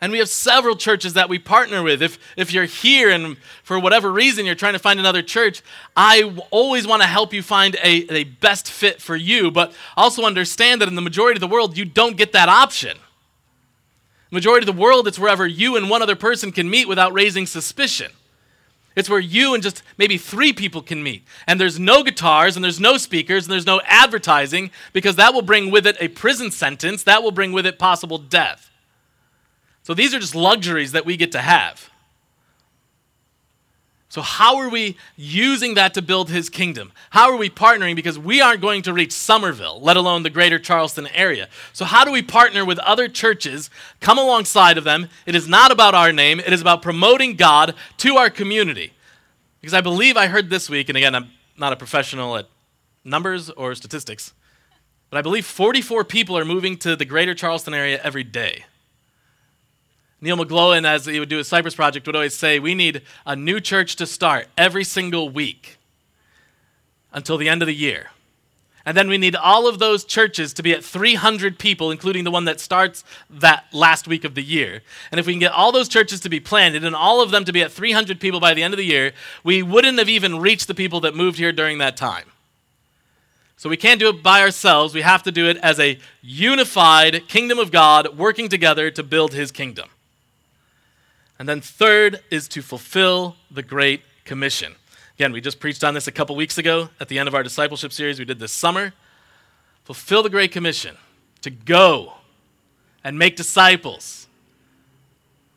[0.00, 2.00] And we have several churches that we partner with.
[2.00, 5.64] If, if you're here and for whatever reason you're trying to find another church,
[5.96, 10.22] I always want to help you find a, a best fit for you, but also
[10.22, 12.96] understand that in the majority of the world, you don't get that option
[14.32, 17.46] majority of the world, it's wherever you and one other person can meet without raising
[17.46, 18.10] suspicion.
[18.96, 21.24] It's where you and just maybe three people can meet.
[21.46, 25.42] And there's no guitars, and there's no speakers, and there's no advertising, because that will
[25.42, 28.70] bring with it a prison sentence, that will bring with it possible death.
[29.82, 31.90] So these are just luxuries that we get to have.
[34.12, 36.92] So, how are we using that to build his kingdom?
[37.08, 37.96] How are we partnering?
[37.96, 41.48] Because we aren't going to reach Summerville, let alone the greater Charleston area.
[41.72, 43.70] So, how do we partner with other churches,
[44.00, 45.08] come alongside of them?
[45.24, 48.92] It is not about our name, it is about promoting God to our community.
[49.62, 52.48] Because I believe I heard this week, and again, I'm not a professional at
[53.04, 54.34] numbers or statistics,
[55.08, 58.66] but I believe 44 people are moving to the greater Charleston area every day.
[60.22, 63.34] Neil McGlowan, as he would do a Cypress Project, would always say, We need a
[63.34, 65.78] new church to start every single week
[67.12, 68.10] until the end of the year.
[68.84, 72.30] And then we need all of those churches to be at 300 people, including the
[72.30, 74.82] one that starts that last week of the year.
[75.10, 77.44] And if we can get all those churches to be planted and all of them
[77.44, 79.12] to be at 300 people by the end of the year,
[79.44, 82.26] we wouldn't have even reached the people that moved here during that time.
[83.56, 84.94] So we can't do it by ourselves.
[84.94, 89.34] We have to do it as a unified kingdom of God working together to build
[89.34, 89.88] his kingdom.
[91.38, 94.74] And then third is to fulfill the Great Commission.
[95.16, 97.42] Again, we just preached on this a couple weeks ago at the end of our
[97.42, 98.92] discipleship series we did this summer.
[99.84, 100.96] Fulfill the Great Commission
[101.42, 102.14] to go
[103.02, 104.28] and make disciples.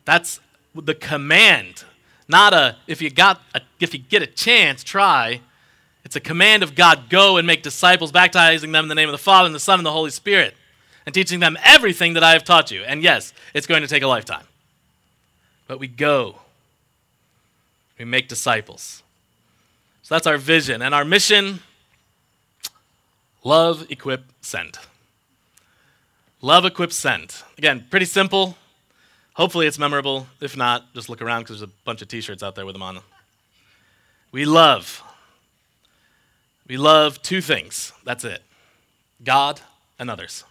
[0.03, 0.39] That's
[0.73, 1.83] the command,
[2.27, 5.41] not a if you got a, if you get a chance, try.
[6.03, 9.13] It's a command of God, go and make disciples, baptizing them in the name of
[9.13, 10.55] the Father and the Son and the Holy Spirit.
[11.05, 12.81] and teaching them everything that I have taught you.
[12.81, 14.45] And yes, it's going to take a lifetime.
[15.67, 16.39] But we go,
[17.97, 19.03] we make disciples.
[20.03, 20.81] So that's our vision.
[20.81, 21.61] And our mission
[23.43, 24.77] love, equip, send.
[26.41, 27.41] Love, equip, send.
[27.57, 28.57] Again, pretty simple.
[29.33, 30.27] Hopefully it's memorable.
[30.39, 32.75] If not, just look around because there's a bunch of t shirts out there with
[32.75, 32.99] them on.
[34.31, 35.01] We love.
[36.67, 37.93] We love two things.
[38.03, 38.41] That's it
[39.23, 39.61] God
[39.97, 40.43] and others.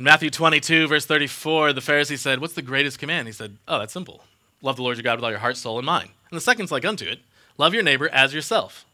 [0.00, 3.28] In Matthew 22, verse 34, the Pharisee said, What's the greatest command?
[3.28, 4.24] He said, Oh, that's simple.
[4.62, 6.08] Love the Lord your God with all your heart, soul, and mind.
[6.30, 7.18] And the second's like unto it
[7.58, 8.86] love your neighbor as yourself.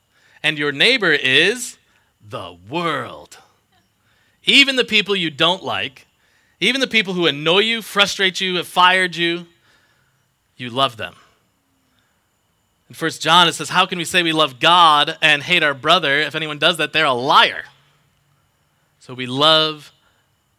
[0.42, 1.78] And your neighbor is
[2.28, 3.38] the world.
[4.46, 6.08] Even the people you don't like,
[6.58, 9.46] even the people who annoy you, frustrate you, have fired you,
[10.56, 11.14] you love them.
[12.88, 15.72] In 1 John, it says, How can we say we love God and hate our
[15.72, 16.18] brother?
[16.18, 17.62] If anyone does that, they're a liar.
[18.98, 19.92] So we love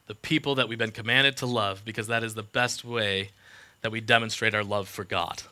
[0.08, 3.30] the people that we've been commanded to love because that is the best way
[3.82, 5.44] that we demonstrate our love for God.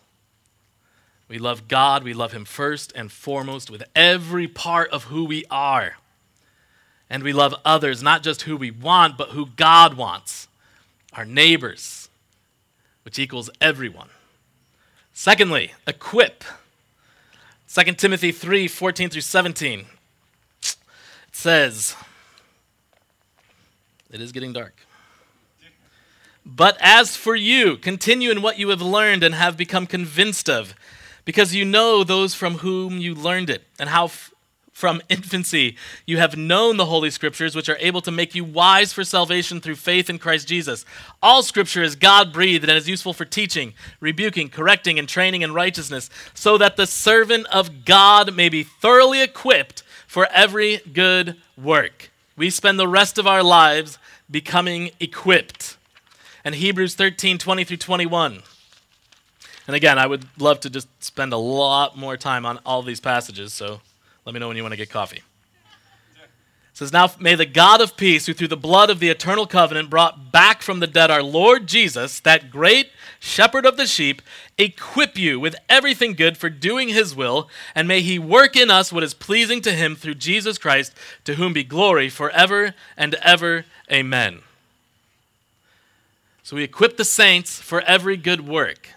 [1.28, 5.46] We love God, we love Him first and foremost with every part of who we
[5.50, 5.96] are.
[7.10, 10.48] And we love others, not just who we want, but who God wants
[11.14, 12.10] our neighbors,
[13.04, 14.10] which equals everyone.
[15.14, 16.44] Secondly, equip.
[17.74, 19.86] 2 Timothy 3 14 through 17.
[20.62, 20.76] It
[21.32, 21.96] says,
[24.16, 24.74] It is getting dark.
[26.46, 30.74] But as for you, continue in what you have learned and have become convinced of,
[31.26, 34.34] because you know those from whom you learned it, and how f-
[34.72, 35.76] from infancy
[36.06, 39.60] you have known the Holy Scriptures, which are able to make you wise for salvation
[39.60, 40.86] through faith in Christ Jesus.
[41.22, 45.54] All Scripture is God breathed and is useful for teaching, rebuking, correcting, and training in
[45.54, 52.12] righteousness, so that the servant of God may be thoroughly equipped for every good work.
[52.38, 53.98] We spend the rest of our lives
[54.30, 55.78] becoming equipped
[56.46, 58.44] and Hebrews 13 20 through 21.
[59.68, 63.00] And again, I would love to just spend a lot more time on all these
[63.00, 63.82] passages, so
[64.24, 65.24] let me know when you want to get coffee.
[66.22, 69.48] It says, Now may the God of peace, who through the blood of the eternal
[69.48, 74.22] covenant brought back from the dead our Lord Jesus, that great shepherd of the sheep,
[74.58, 78.92] equip you with everything good for doing his will, and may he work in us
[78.92, 83.66] what is pleasing to him through Jesus Christ, to whom be glory forever and ever.
[83.92, 84.40] Amen.
[86.44, 88.90] So we equip the saints for every good work.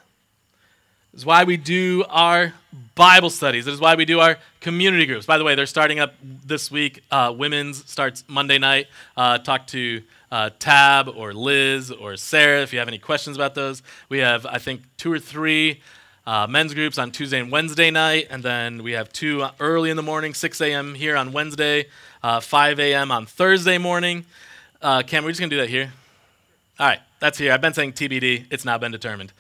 [1.12, 2.52] This is why we do our
[2.94, 3.64] Bible studies.
[3.64, 5.24] This is why we do our community groups.
[5.24, 7.02] By the way, they're starting up this week.
[7.10, 8.88] Uh, women's starts Monday night.
[9.16, 13.54] Uh, talk to uh, Tab or Liz or Sarah if you have any questions about
[13.54, 13.82] those.
[14.08, 15.80] We have, I think, two or three
[16.26, 19.96] uh, men's groups on Tuesday and Wednesday night, and then we have two early in
[19.96, 20.94] the morning, 6 a.m.
[20.94, 21.86] here on Wednesday,
[22.22, 23.10] uh, 5 a.m.
[23.10, 24.26] on Thursday morning.
[24.82, 25.92] Uh, Cam, we're just going to do that here.
[26.78, 27.52] All right, that's here.
[27.52, 28.44] I've been saying TBD.
[28.50, 29.32] It's now been determined.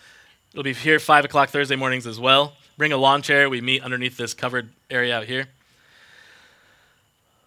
[0.52, 2.54] It'll be here 5 o'clock Thursday mornings as well.
[2.78, 3.50] Bring a lawn chair.
[3.50, 5.46] We meet underneath this covered area out here.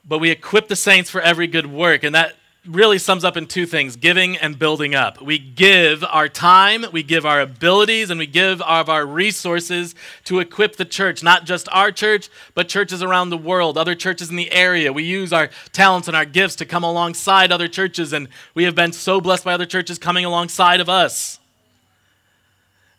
[0.08, 2.04] But we equip the saints for every good work.
[2.04, 2.36] And that
[2.68, 5.20] really sums up in two things giving and building up.
[5.20, 9.96] We give our time, we give our abilities, and we give of our resources
[10.26, 14.30] to equip the church, not just our church, but churches around the world, other churches
[14.30, 14.94] in the area.
[14.94, 18.76] We use our talents and our gifts to come alongside other churches, and we have
[18.76, 21.40] been so blessed by other churches coming alongside of us.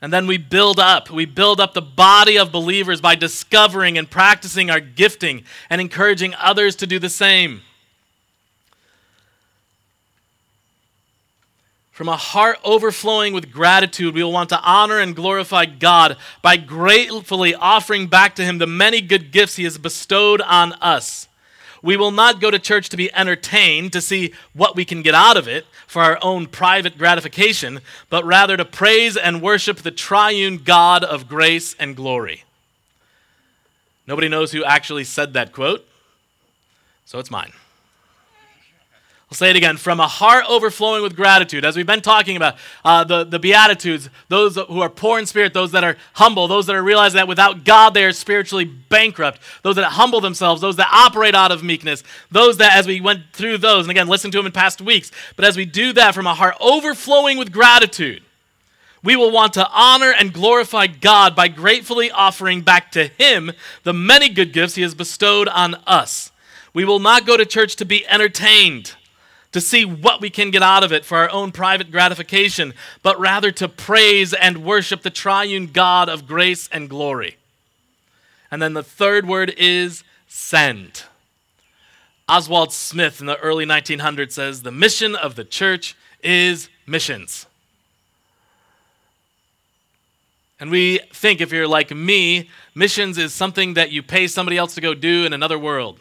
[0.01, 1.11] And then we build up.
[1.11, 6.35] We build up the body of believers by discovering and practicing our gifting and encouraging
[6.35, 7.61] others to do the same.
[11.93, 16.57] From a heart overflowing with gratitude, we will want to honor and glorify God by
[16.57, 21.29] gratefully offering back to Him the many good gifts He has bestowed on us.
[21.83, 25.15] We will not go to church to be entertained, to see what we can get
[25.15, 29.91] out of it for our own private gratification, but rather to praise and worship the
[29.91, 32.45] triune God of grace and glory.
[34.07, 35.87] Nobody knows who actually said that quote,
[37.05, 37.53] so it's mine.
[39.33, 41.65] I'll say it again from a heart overflowing with gratitude.
[41.65, 45.55] As we've been talking about, uh, the, the Beatitudes, those who are poor in spirit,
[45.55, 49.41] those that are humble, those that are realizing that without God they are spiritually bankrupt,
[49.63, 53.23] those that humble themselves, those that operate out of meekness, those that, as we went
[53.33, 56.15] through those, and again, listen to them in past weeks, but as we do that
[56.15, 58.23] from a heart overflowing with gratitude,
[59.03, 63.53] we will want to honor and glorify God by gratefully offering back to Him
[63.83, 66.33] the many good gifts He has bestowed on us.
[66.75, 68.95] We will not go to church to be entertained
[69.53, 73.19] to see what we can get out of it for our own private gratification, but
[73.21, 77.37] rather to praise and worship the triune God of grace and glory.
[78.51, 81.05] And then the third word is send.
[82.29, 87.47] Oswald Smith in the early 1900s says the mission of the church is missions.
[90.59, 94.77] And we think, if you're like me, missions is something that you pay somebody else
[94.77, 95.99] to go do in another world.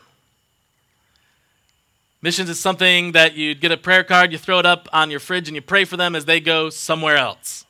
[2.21, 5.19] Missions is something that you get a prayer card, you throw it up on your
[5.19, 7.65] fridge, and you pray for them as they go somewhere else.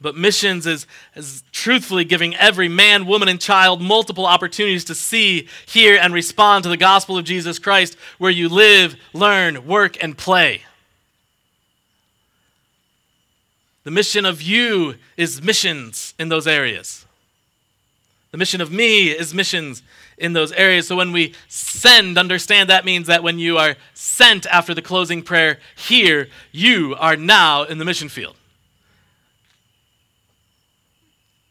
[0.00, 5.48] But missions is, is truthfully giving every man, woman, and child multiple opportunities to see,
[5.64, 10.16] hear, and respond to the gospel of Jesus Christ where you live, learn, work, and
[10.16, 10.62] play.
[13.84, 17.06] The mission of you is missions in those areas.
[18.32, 19.82] The mission of me is missions
[20.18, 20.86] in those areas.
[20.86, 25.22] So when we send, understand that means that when you are sent after the closing
[25.22, 28.36] prayer here, you are now in the mission field.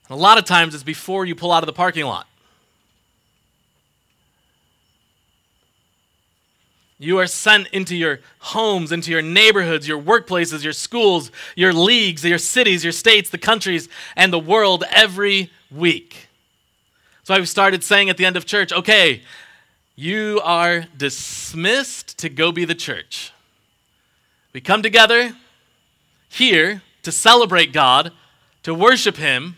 [0.09, 2.28] And a lot of times it's before you pull out of the parking lot.
[6.97, 12.24] You are sent into your homes, into your neighborhoods, your workplaces, your schools, your leagues,
[12.24, 16.25] your cities, your states, the countries, and the world every week.
[17.26, 19.24] So I've started saying at the end of church, okay,
[19.96, 23.34] you are dismissed to go be the church.
[24.54, 25.36] We come together
[26.30, 28.12] here to celebrate God,
[28.62, 29.56] to worship Him,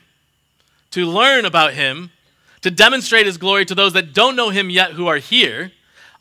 [0.92, 2.12] to learn about Him,
[2.62, 5.74] to demonstrate His glory to those that don't know Him yet who are here,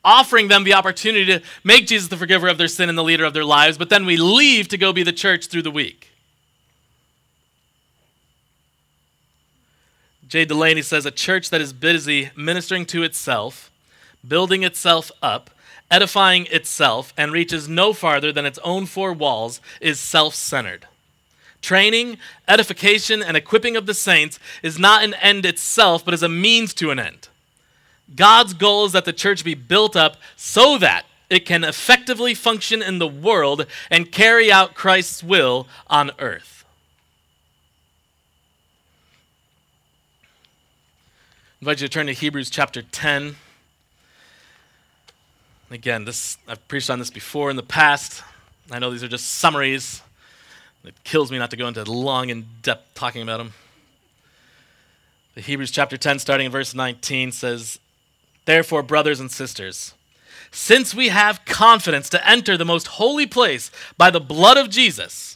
[0.05, 3.25] offering them the opportunity to make Jesus the forgiver of their sin and the leader
[3.25, 6.11] of their lives, but then we leave to go be the church through the week.
[10.29, 13.70] Jay Delaney says a church that is busy ministering to itself,
[14.27, 15.51] building itself up,
[15.91, 20.87] edifying itself, and reaches no farther than its own four walls is self centered.
[21.62, 22.18] Training,
[22.49, 26.74] edification, and equipping of the saints is not an end itself, but is a means
[26.74, 27.29] to an end.
[28.14, 32.83] God's goal is that the church be built up so that it can effectively function
[32.83, 36.57] in the world and carry out Christ's will on earth.
[41.56, 43.35] I invite you to turn to Hebrews chapter 10.
[45.73, 48.23] Again, this I've preached on this before in the past.
[48.71, 50.01] I know these are just summaries.
[50.85, 53.53] It kills me not to go into long in depth talking about them.
[55.35, 57.81] The Hebrews chapter 10 starting in verse 19 says,
[58.45, 59.95] "Therefore, brothers and sisters,
[60.53, 65.36] since we have confidence to enter the most holy place by the blood of Jesus,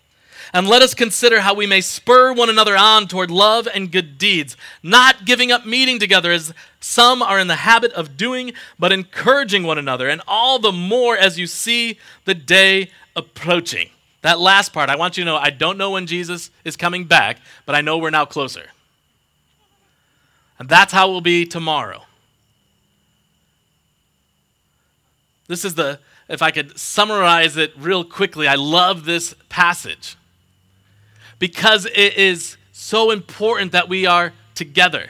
[0.53, 4.17] And let us consider how we may spur one another on toward love and good
[4.17, 8.91] deeds, not giving up meeting together as some are in the habit of doing, but
[8.91, 13.89] encouraging one another, and all the more as you see the day approaching.
[14.23, 17.05] That last part, I want you to know I don't know when Jesus is coming
[17.05, 18.65] back, but I know we're now closer.
[20.59, 22.03] And that's how we'll be tomorrow.
[25.47, 25.99] This is the,
[26.29, 30.17] if I could summarize it real quickly, I love this passage
[31.41, 35.09] because it is so important that we are together.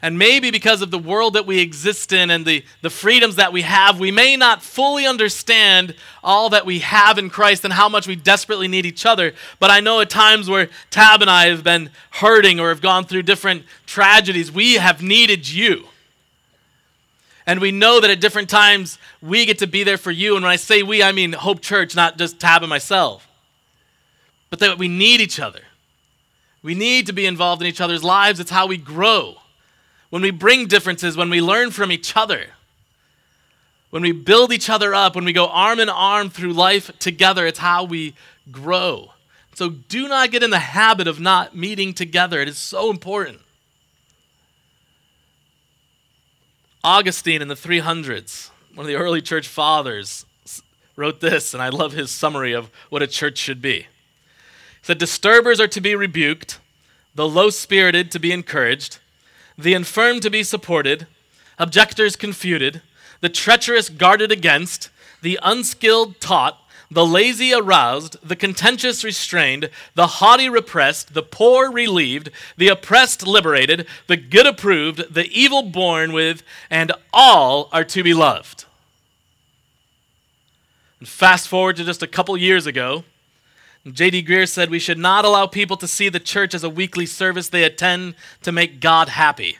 [0.00, 3.52] And maybe because of the world that we exist in and the, the freedoms that
[3.52, 7.86] we have, we may not fully understand all that we have in Christ and how
[7.90, 9.34] much we desperately need each other.
[9.60, 13.04] But I know at times where Tab and I have been hurting or have gone
[13.04, 15.84] through different tragedies, we have needed you.
[17.46, 20.36] And we know that at different times we get to be there for you.
[20.36, 23.28] And when I say we, I mean Hope Church, not just Tab and myself
[24.50, 25.62] but that we need each other.
[26.62, 28.40] We need to be involved in each other's lives.
[28.40, 29.36] It's how we grow.
[30.10, 32.46] When we bring differences, when we learn from each other,
[33.90, 37.46] when we build each other up, when we go arm in arm through life together,
[37.46, 38.14] it's how we
[38.50, 39.12] grow.
[39.54, 42.40] So do not get in the habit of not meeting together.
[42.40, 43.40] It is so important.
[46.82, 50.26] Augustine in the 300s, one of the early church fathers,
[50.96, 53.86] wrote this, and I love his summary of what a church should be.
[54.86, 56.58] The disturbers are to be rebuked,
[57.14, 58.98] the low spirited to be encouraged,
[59.56, 61.06] the infirm to be supported,
[61.58, 62.82] objectors confuted,
[63.20, 64.90] the treacherous guarded against,
[65.22, 66.58] the unskilled taught,
[66.90, 73.86] the lazy aroused, the contentious restrained, the haughty repressed, the poor relieved, the oppressed liberated,
[74.06, 78.66] the good approved, the evil borne with, and all are to be loved.
[80.98, 83.04] And fast forward to just a couple years ago,
[83.90, 84.24] J.D.
[84.24, 87.48] Greear said we should not allow people to see the church as a weekly service
[87.48, 89.58] they attend to make God happy.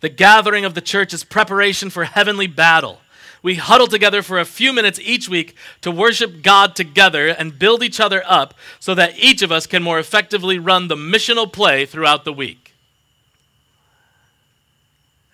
[0.00, 3.00] The gathering of the church is preparation for heavenly battle.
[3.42, 7.82] We huddle together for a few minutes each week to worship God together and build
[7.82, 11.86] each other up so that each of us can more effectively run the missional play
[11.86, 12.74] throughout the week.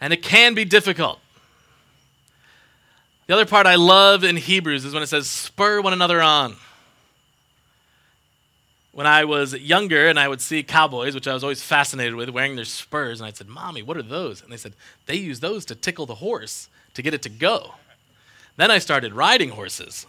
[0.01, 1.21] And it can be difficult.
[3.29, 6.57] The other part I love in Hebrews is when it says, spur one another on.
[8.93, 12.29] When I was younger and I would see cowboys, which I was always fascinated with,
[12.29, 14.43] wearing their spurs, and I said, Mommy, what are those?
[14.43, 14.75] And they said,
[15.07, 17.75] They use those to tickle the horse to get it to go.
[18.57, 20.07] Then I started riding horses.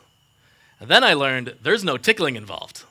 [0.82, 2.84] And then I learned there's no tickling involved.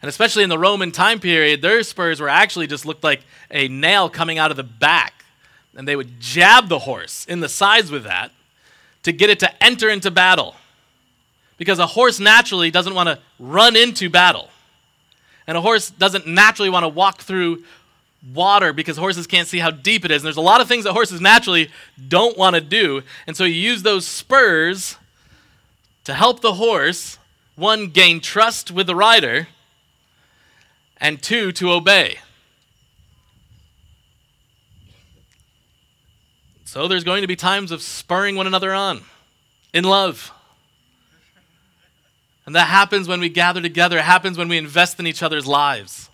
[0.00, 3.66] And especially in the Roman time period, their spurs were actually just looked like a
[3.66, 5.24] nail coming out of the back.
[5.74, 8.30] And they would jab the horse in the sides with that
[9.02, 10.54] to get it to enter into battle.
[11.58, 14.50] Because a horse naturally doesn't want to run into battle.
[15.46, 17.62] And a horse doesn't naturally want to walk through
[18.34, 20.22] water because horses can't see how deep it is.
[20.22, 21.70] And there's a lot of things that horses naturally
[22.08, 23.02] don't want to do.
[23.26, 24.96] And so you use those spurs
[26.04, 27.18] to help the horse,
[27.54, 29.48] one, gain trust with the rider,
[30.98, 32.18] and two, to obey.
[36.64, 39.02] So there's going to be times of spurring one another on
[39.72, 40.32] in love.
[42.46, 43.98] And that happens when we gather together.
[43.98, 46.08] It happens when we invest in each other's lives.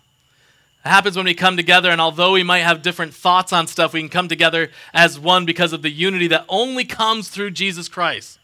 [0.83, 3.93] It happens when we come together, and although we might have different thoughts on stuff,
[3.93, 7.87] we can come together as one because of the unity that only comes through Jesus
[7.87, 8.37] Christ,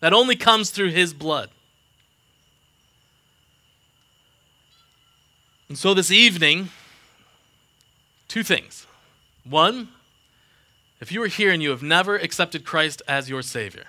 [0.00, 1.50] that only comes through His blood.
[5.68, 6.70] And so this evening,
[8.28, 8.86] two things.
[9.44, 9.88] One,
[11.00, 13.86] if you are here and you have never accepted Christ as your Savior,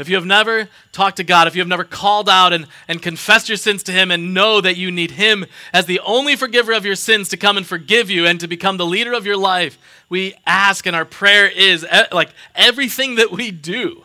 [0.00, 3.02] if you have never talked to God, if you have never called out and, and
[3.02, 6.72] confessed your sins to Him and know that you need Him as the only forgiver
[6.72, 9.36] of your sins to come and forgive you and to become the leader of your
[9.36, 9.78] life,
[10.08, 14.04] we ask and our prayer is like everything that we do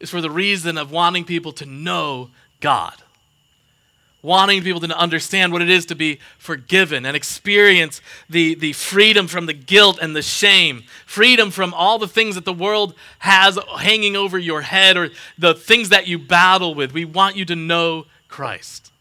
[0.00, 2.30] is for the reason of wanting people to know
[2.60, 3.01] God
[4.22, 8.00] wanting people to understand what it is to be forgiven and experience
[8.30, 12.44] the, the freedom from the guilt and the shame, freedom from all the things that
[12.44, 16.92] the world has hanging over your head or the things that you battle with.
[16.92, 18.92] We want you to know Christ.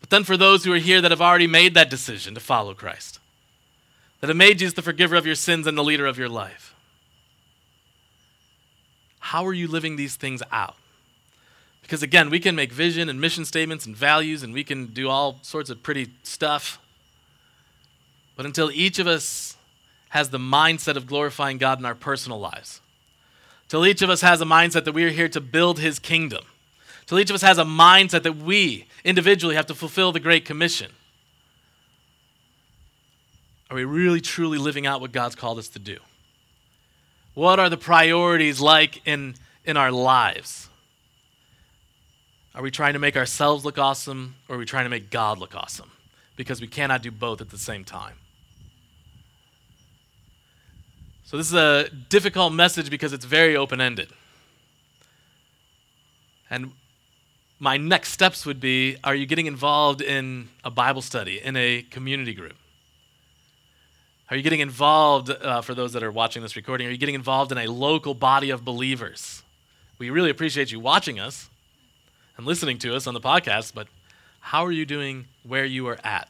[0.00, 2.74] But then, for those who are here that have already made that decision to follow
[2.74, 3.20] Christ,
[4.20, 6.74] that have made Jesus the forgiver of your sins and the leader of your life,
[9.20, 10.76] how are you living these things out?
[11.88, 15.08] Because again, we can make vision and mission statements and values and we can do
[15.08, 16.78] all sorts of pretty stuff.
[18.36, 19.56] But until each of us
[20.10, 22.82] has the mindset of glorifying God in our personal lives,
[23.70, 26.44] till each of us has a mindset that we are here to build his kingdom,
[27.06, 30.44] till each of us has a mindset that we individually have to fulfill the Great
[30.44, 30.92] Commission,
[33.70, 35.96] are we really truly living out what God's called us to do?
[37.32, 40.68] What are the priorities like in, in our lives?
[42.54, 45.38] Are we trying to make ourselves look awesome or are we trying to make God
[45.38, 45.90] look awesome?
[46.36, 48.14] Because we cannot do both at the same time.
[51.24, 54.10] So, this is a difficult message because it's very open ended.
[56.48, 56.72] And
[57.58, 61.82] my next steps would be Are you getting involved in a Bible study, in a
[61.82, 62.56] community group?
[64.30, 67.14] Are you getting involved, uh, for those that are watching this recording, are you getting
[67.14, 69.42] involved in a local body of believers?
[69.98, 71.48] We really appreciate you watching us
[72.38, 73.88] and listening to us on the podcast, but
[74.40, 76.28] how are you doing where you are at?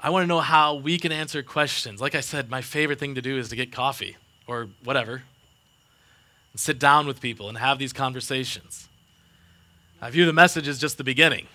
[0.00, 2.00] I want to know how we can answer questions.
[2.00, 4.16] Like I said, my favorite thing to do is to get coffee
[4.46, 5.22] or whatever
[6.52, 8.88] and sit down with people and have these conversations.
[10.00, 11.46] I view the message as just the beginning.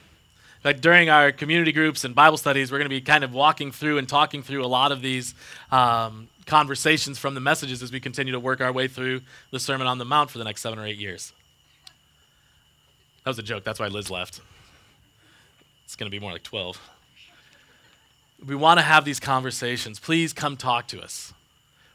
[0.66, 3.72] Like during our community groups and Bible studies, we're going to be kind of walking
[3.72, 5.36] through and talking through a lot of these
[5.72, 9.86] um, conversations from the messages as we continue to work our way through the Sermon
[9.86, 11.34] on the Mount for the next seven or eight years.
[13.24, 13.64] That was a joke.
[13.64, 14.42] That's why Liz left.
[15.84, 16.82] It's going to be more like 12.
[18.48, 20.00] We want to have these conversations.
[20.00, 21.32] Please come talk to us.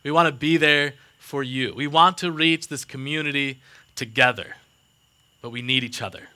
[0.05, 1.75] We want to be there for you.
[1.75, 3.61] We want to reach this community
[3.97, 4.55] together,
[5.43, 6.29] but we need each other.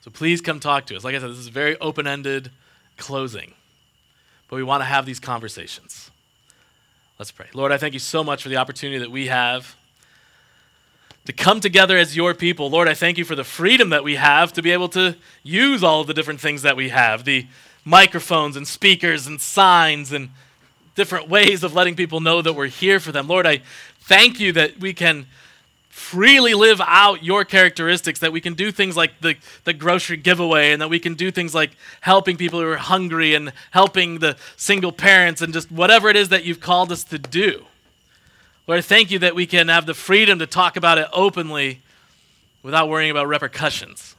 [0.00, 1.04] So please come talk to us.
[1.04, 2.50] Like I said, this is a very open ended
[2.96, 3.54] closing,
[4.48, 6.10] but we want to have these conversations.
[7.18, 7.46] Let's pray.
[7.52, 9.76] Lord, I thank you so much for the opportunity that we have
[11.26, 12.70] to come together as your people.
[12.70, 15.82] Lord, I thank you for the freedom that we have to be able to use
[15.84, 17.46] all of the different things that we have the
[17.84, 20.30] microphones and speakers and signs and
[20.94, 23.28] different ways of letting people know that we're here for them.
[23.28, 23.62] Lord, I
[24.00, 25.26] thank you that we can
[26.00, 30.72] freely live out your characteristics, that we can do things like the, the grocery giveaway,
[30.72, 31.70] and that we can do things like
[32.00, 36.30] helping people who are hungry and helping the single parents and just whatever it is
[36.30, 37.66] that you've called us to do.
[38.66, 41.80] Lord, thank you that we can have the freedom to talk about it openly
[42.62, 44.16] without worrying about repercussions.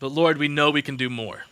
[0.00, 1.44] But Lord, we know we can do more.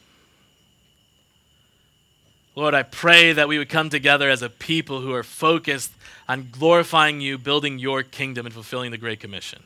[2.56, 5.92] Lord, I pray that we would come together as a people who are focused
[6.26, 9.62] on glorifying you, building your kingdom, and fulfilling the Great Commission.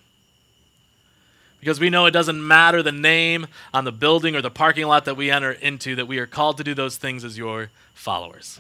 [1.60, 5.04] Because we know it doesn't matter the name on the building or the parking lot
[5.04, 8.58] that we enter into, that we are called to do those things as your followers.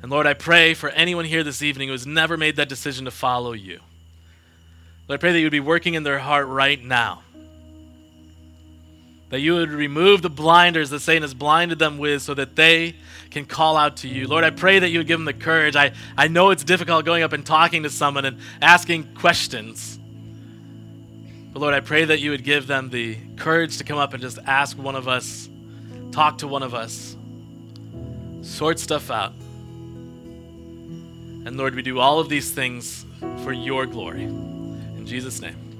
[0.00, 3.04] And Lord, I pray for anyone here this evening who has never made that decision
[3.04, 3.80] to follow you.
[5.08, 7.23] Lord, I pray that you would be working in their heart right now
[9.34, 12.94] that you would remove the blinders that Satan has blinded them with so that they
[13.32, 14.28] can call out to you.
[14.28, 15.74] Lord, I pray that you would give them the courage.
[15.74, 19.98] I, I know it's difficult going up and talking to someone and asking questions.
[21.52, 24.22] But Lord, I pray that you would give them the courage to come up and
[24.22, 25.48] just ask one of us,
[26.12, 27.16] talk to one of us,
[28.42, 29.32] sort stuff out.
[31.44, 33.04] And Lord, we do all of these things
[33.42, 34.22] for your glory.
[34.22, 35.73] In Jesus' name.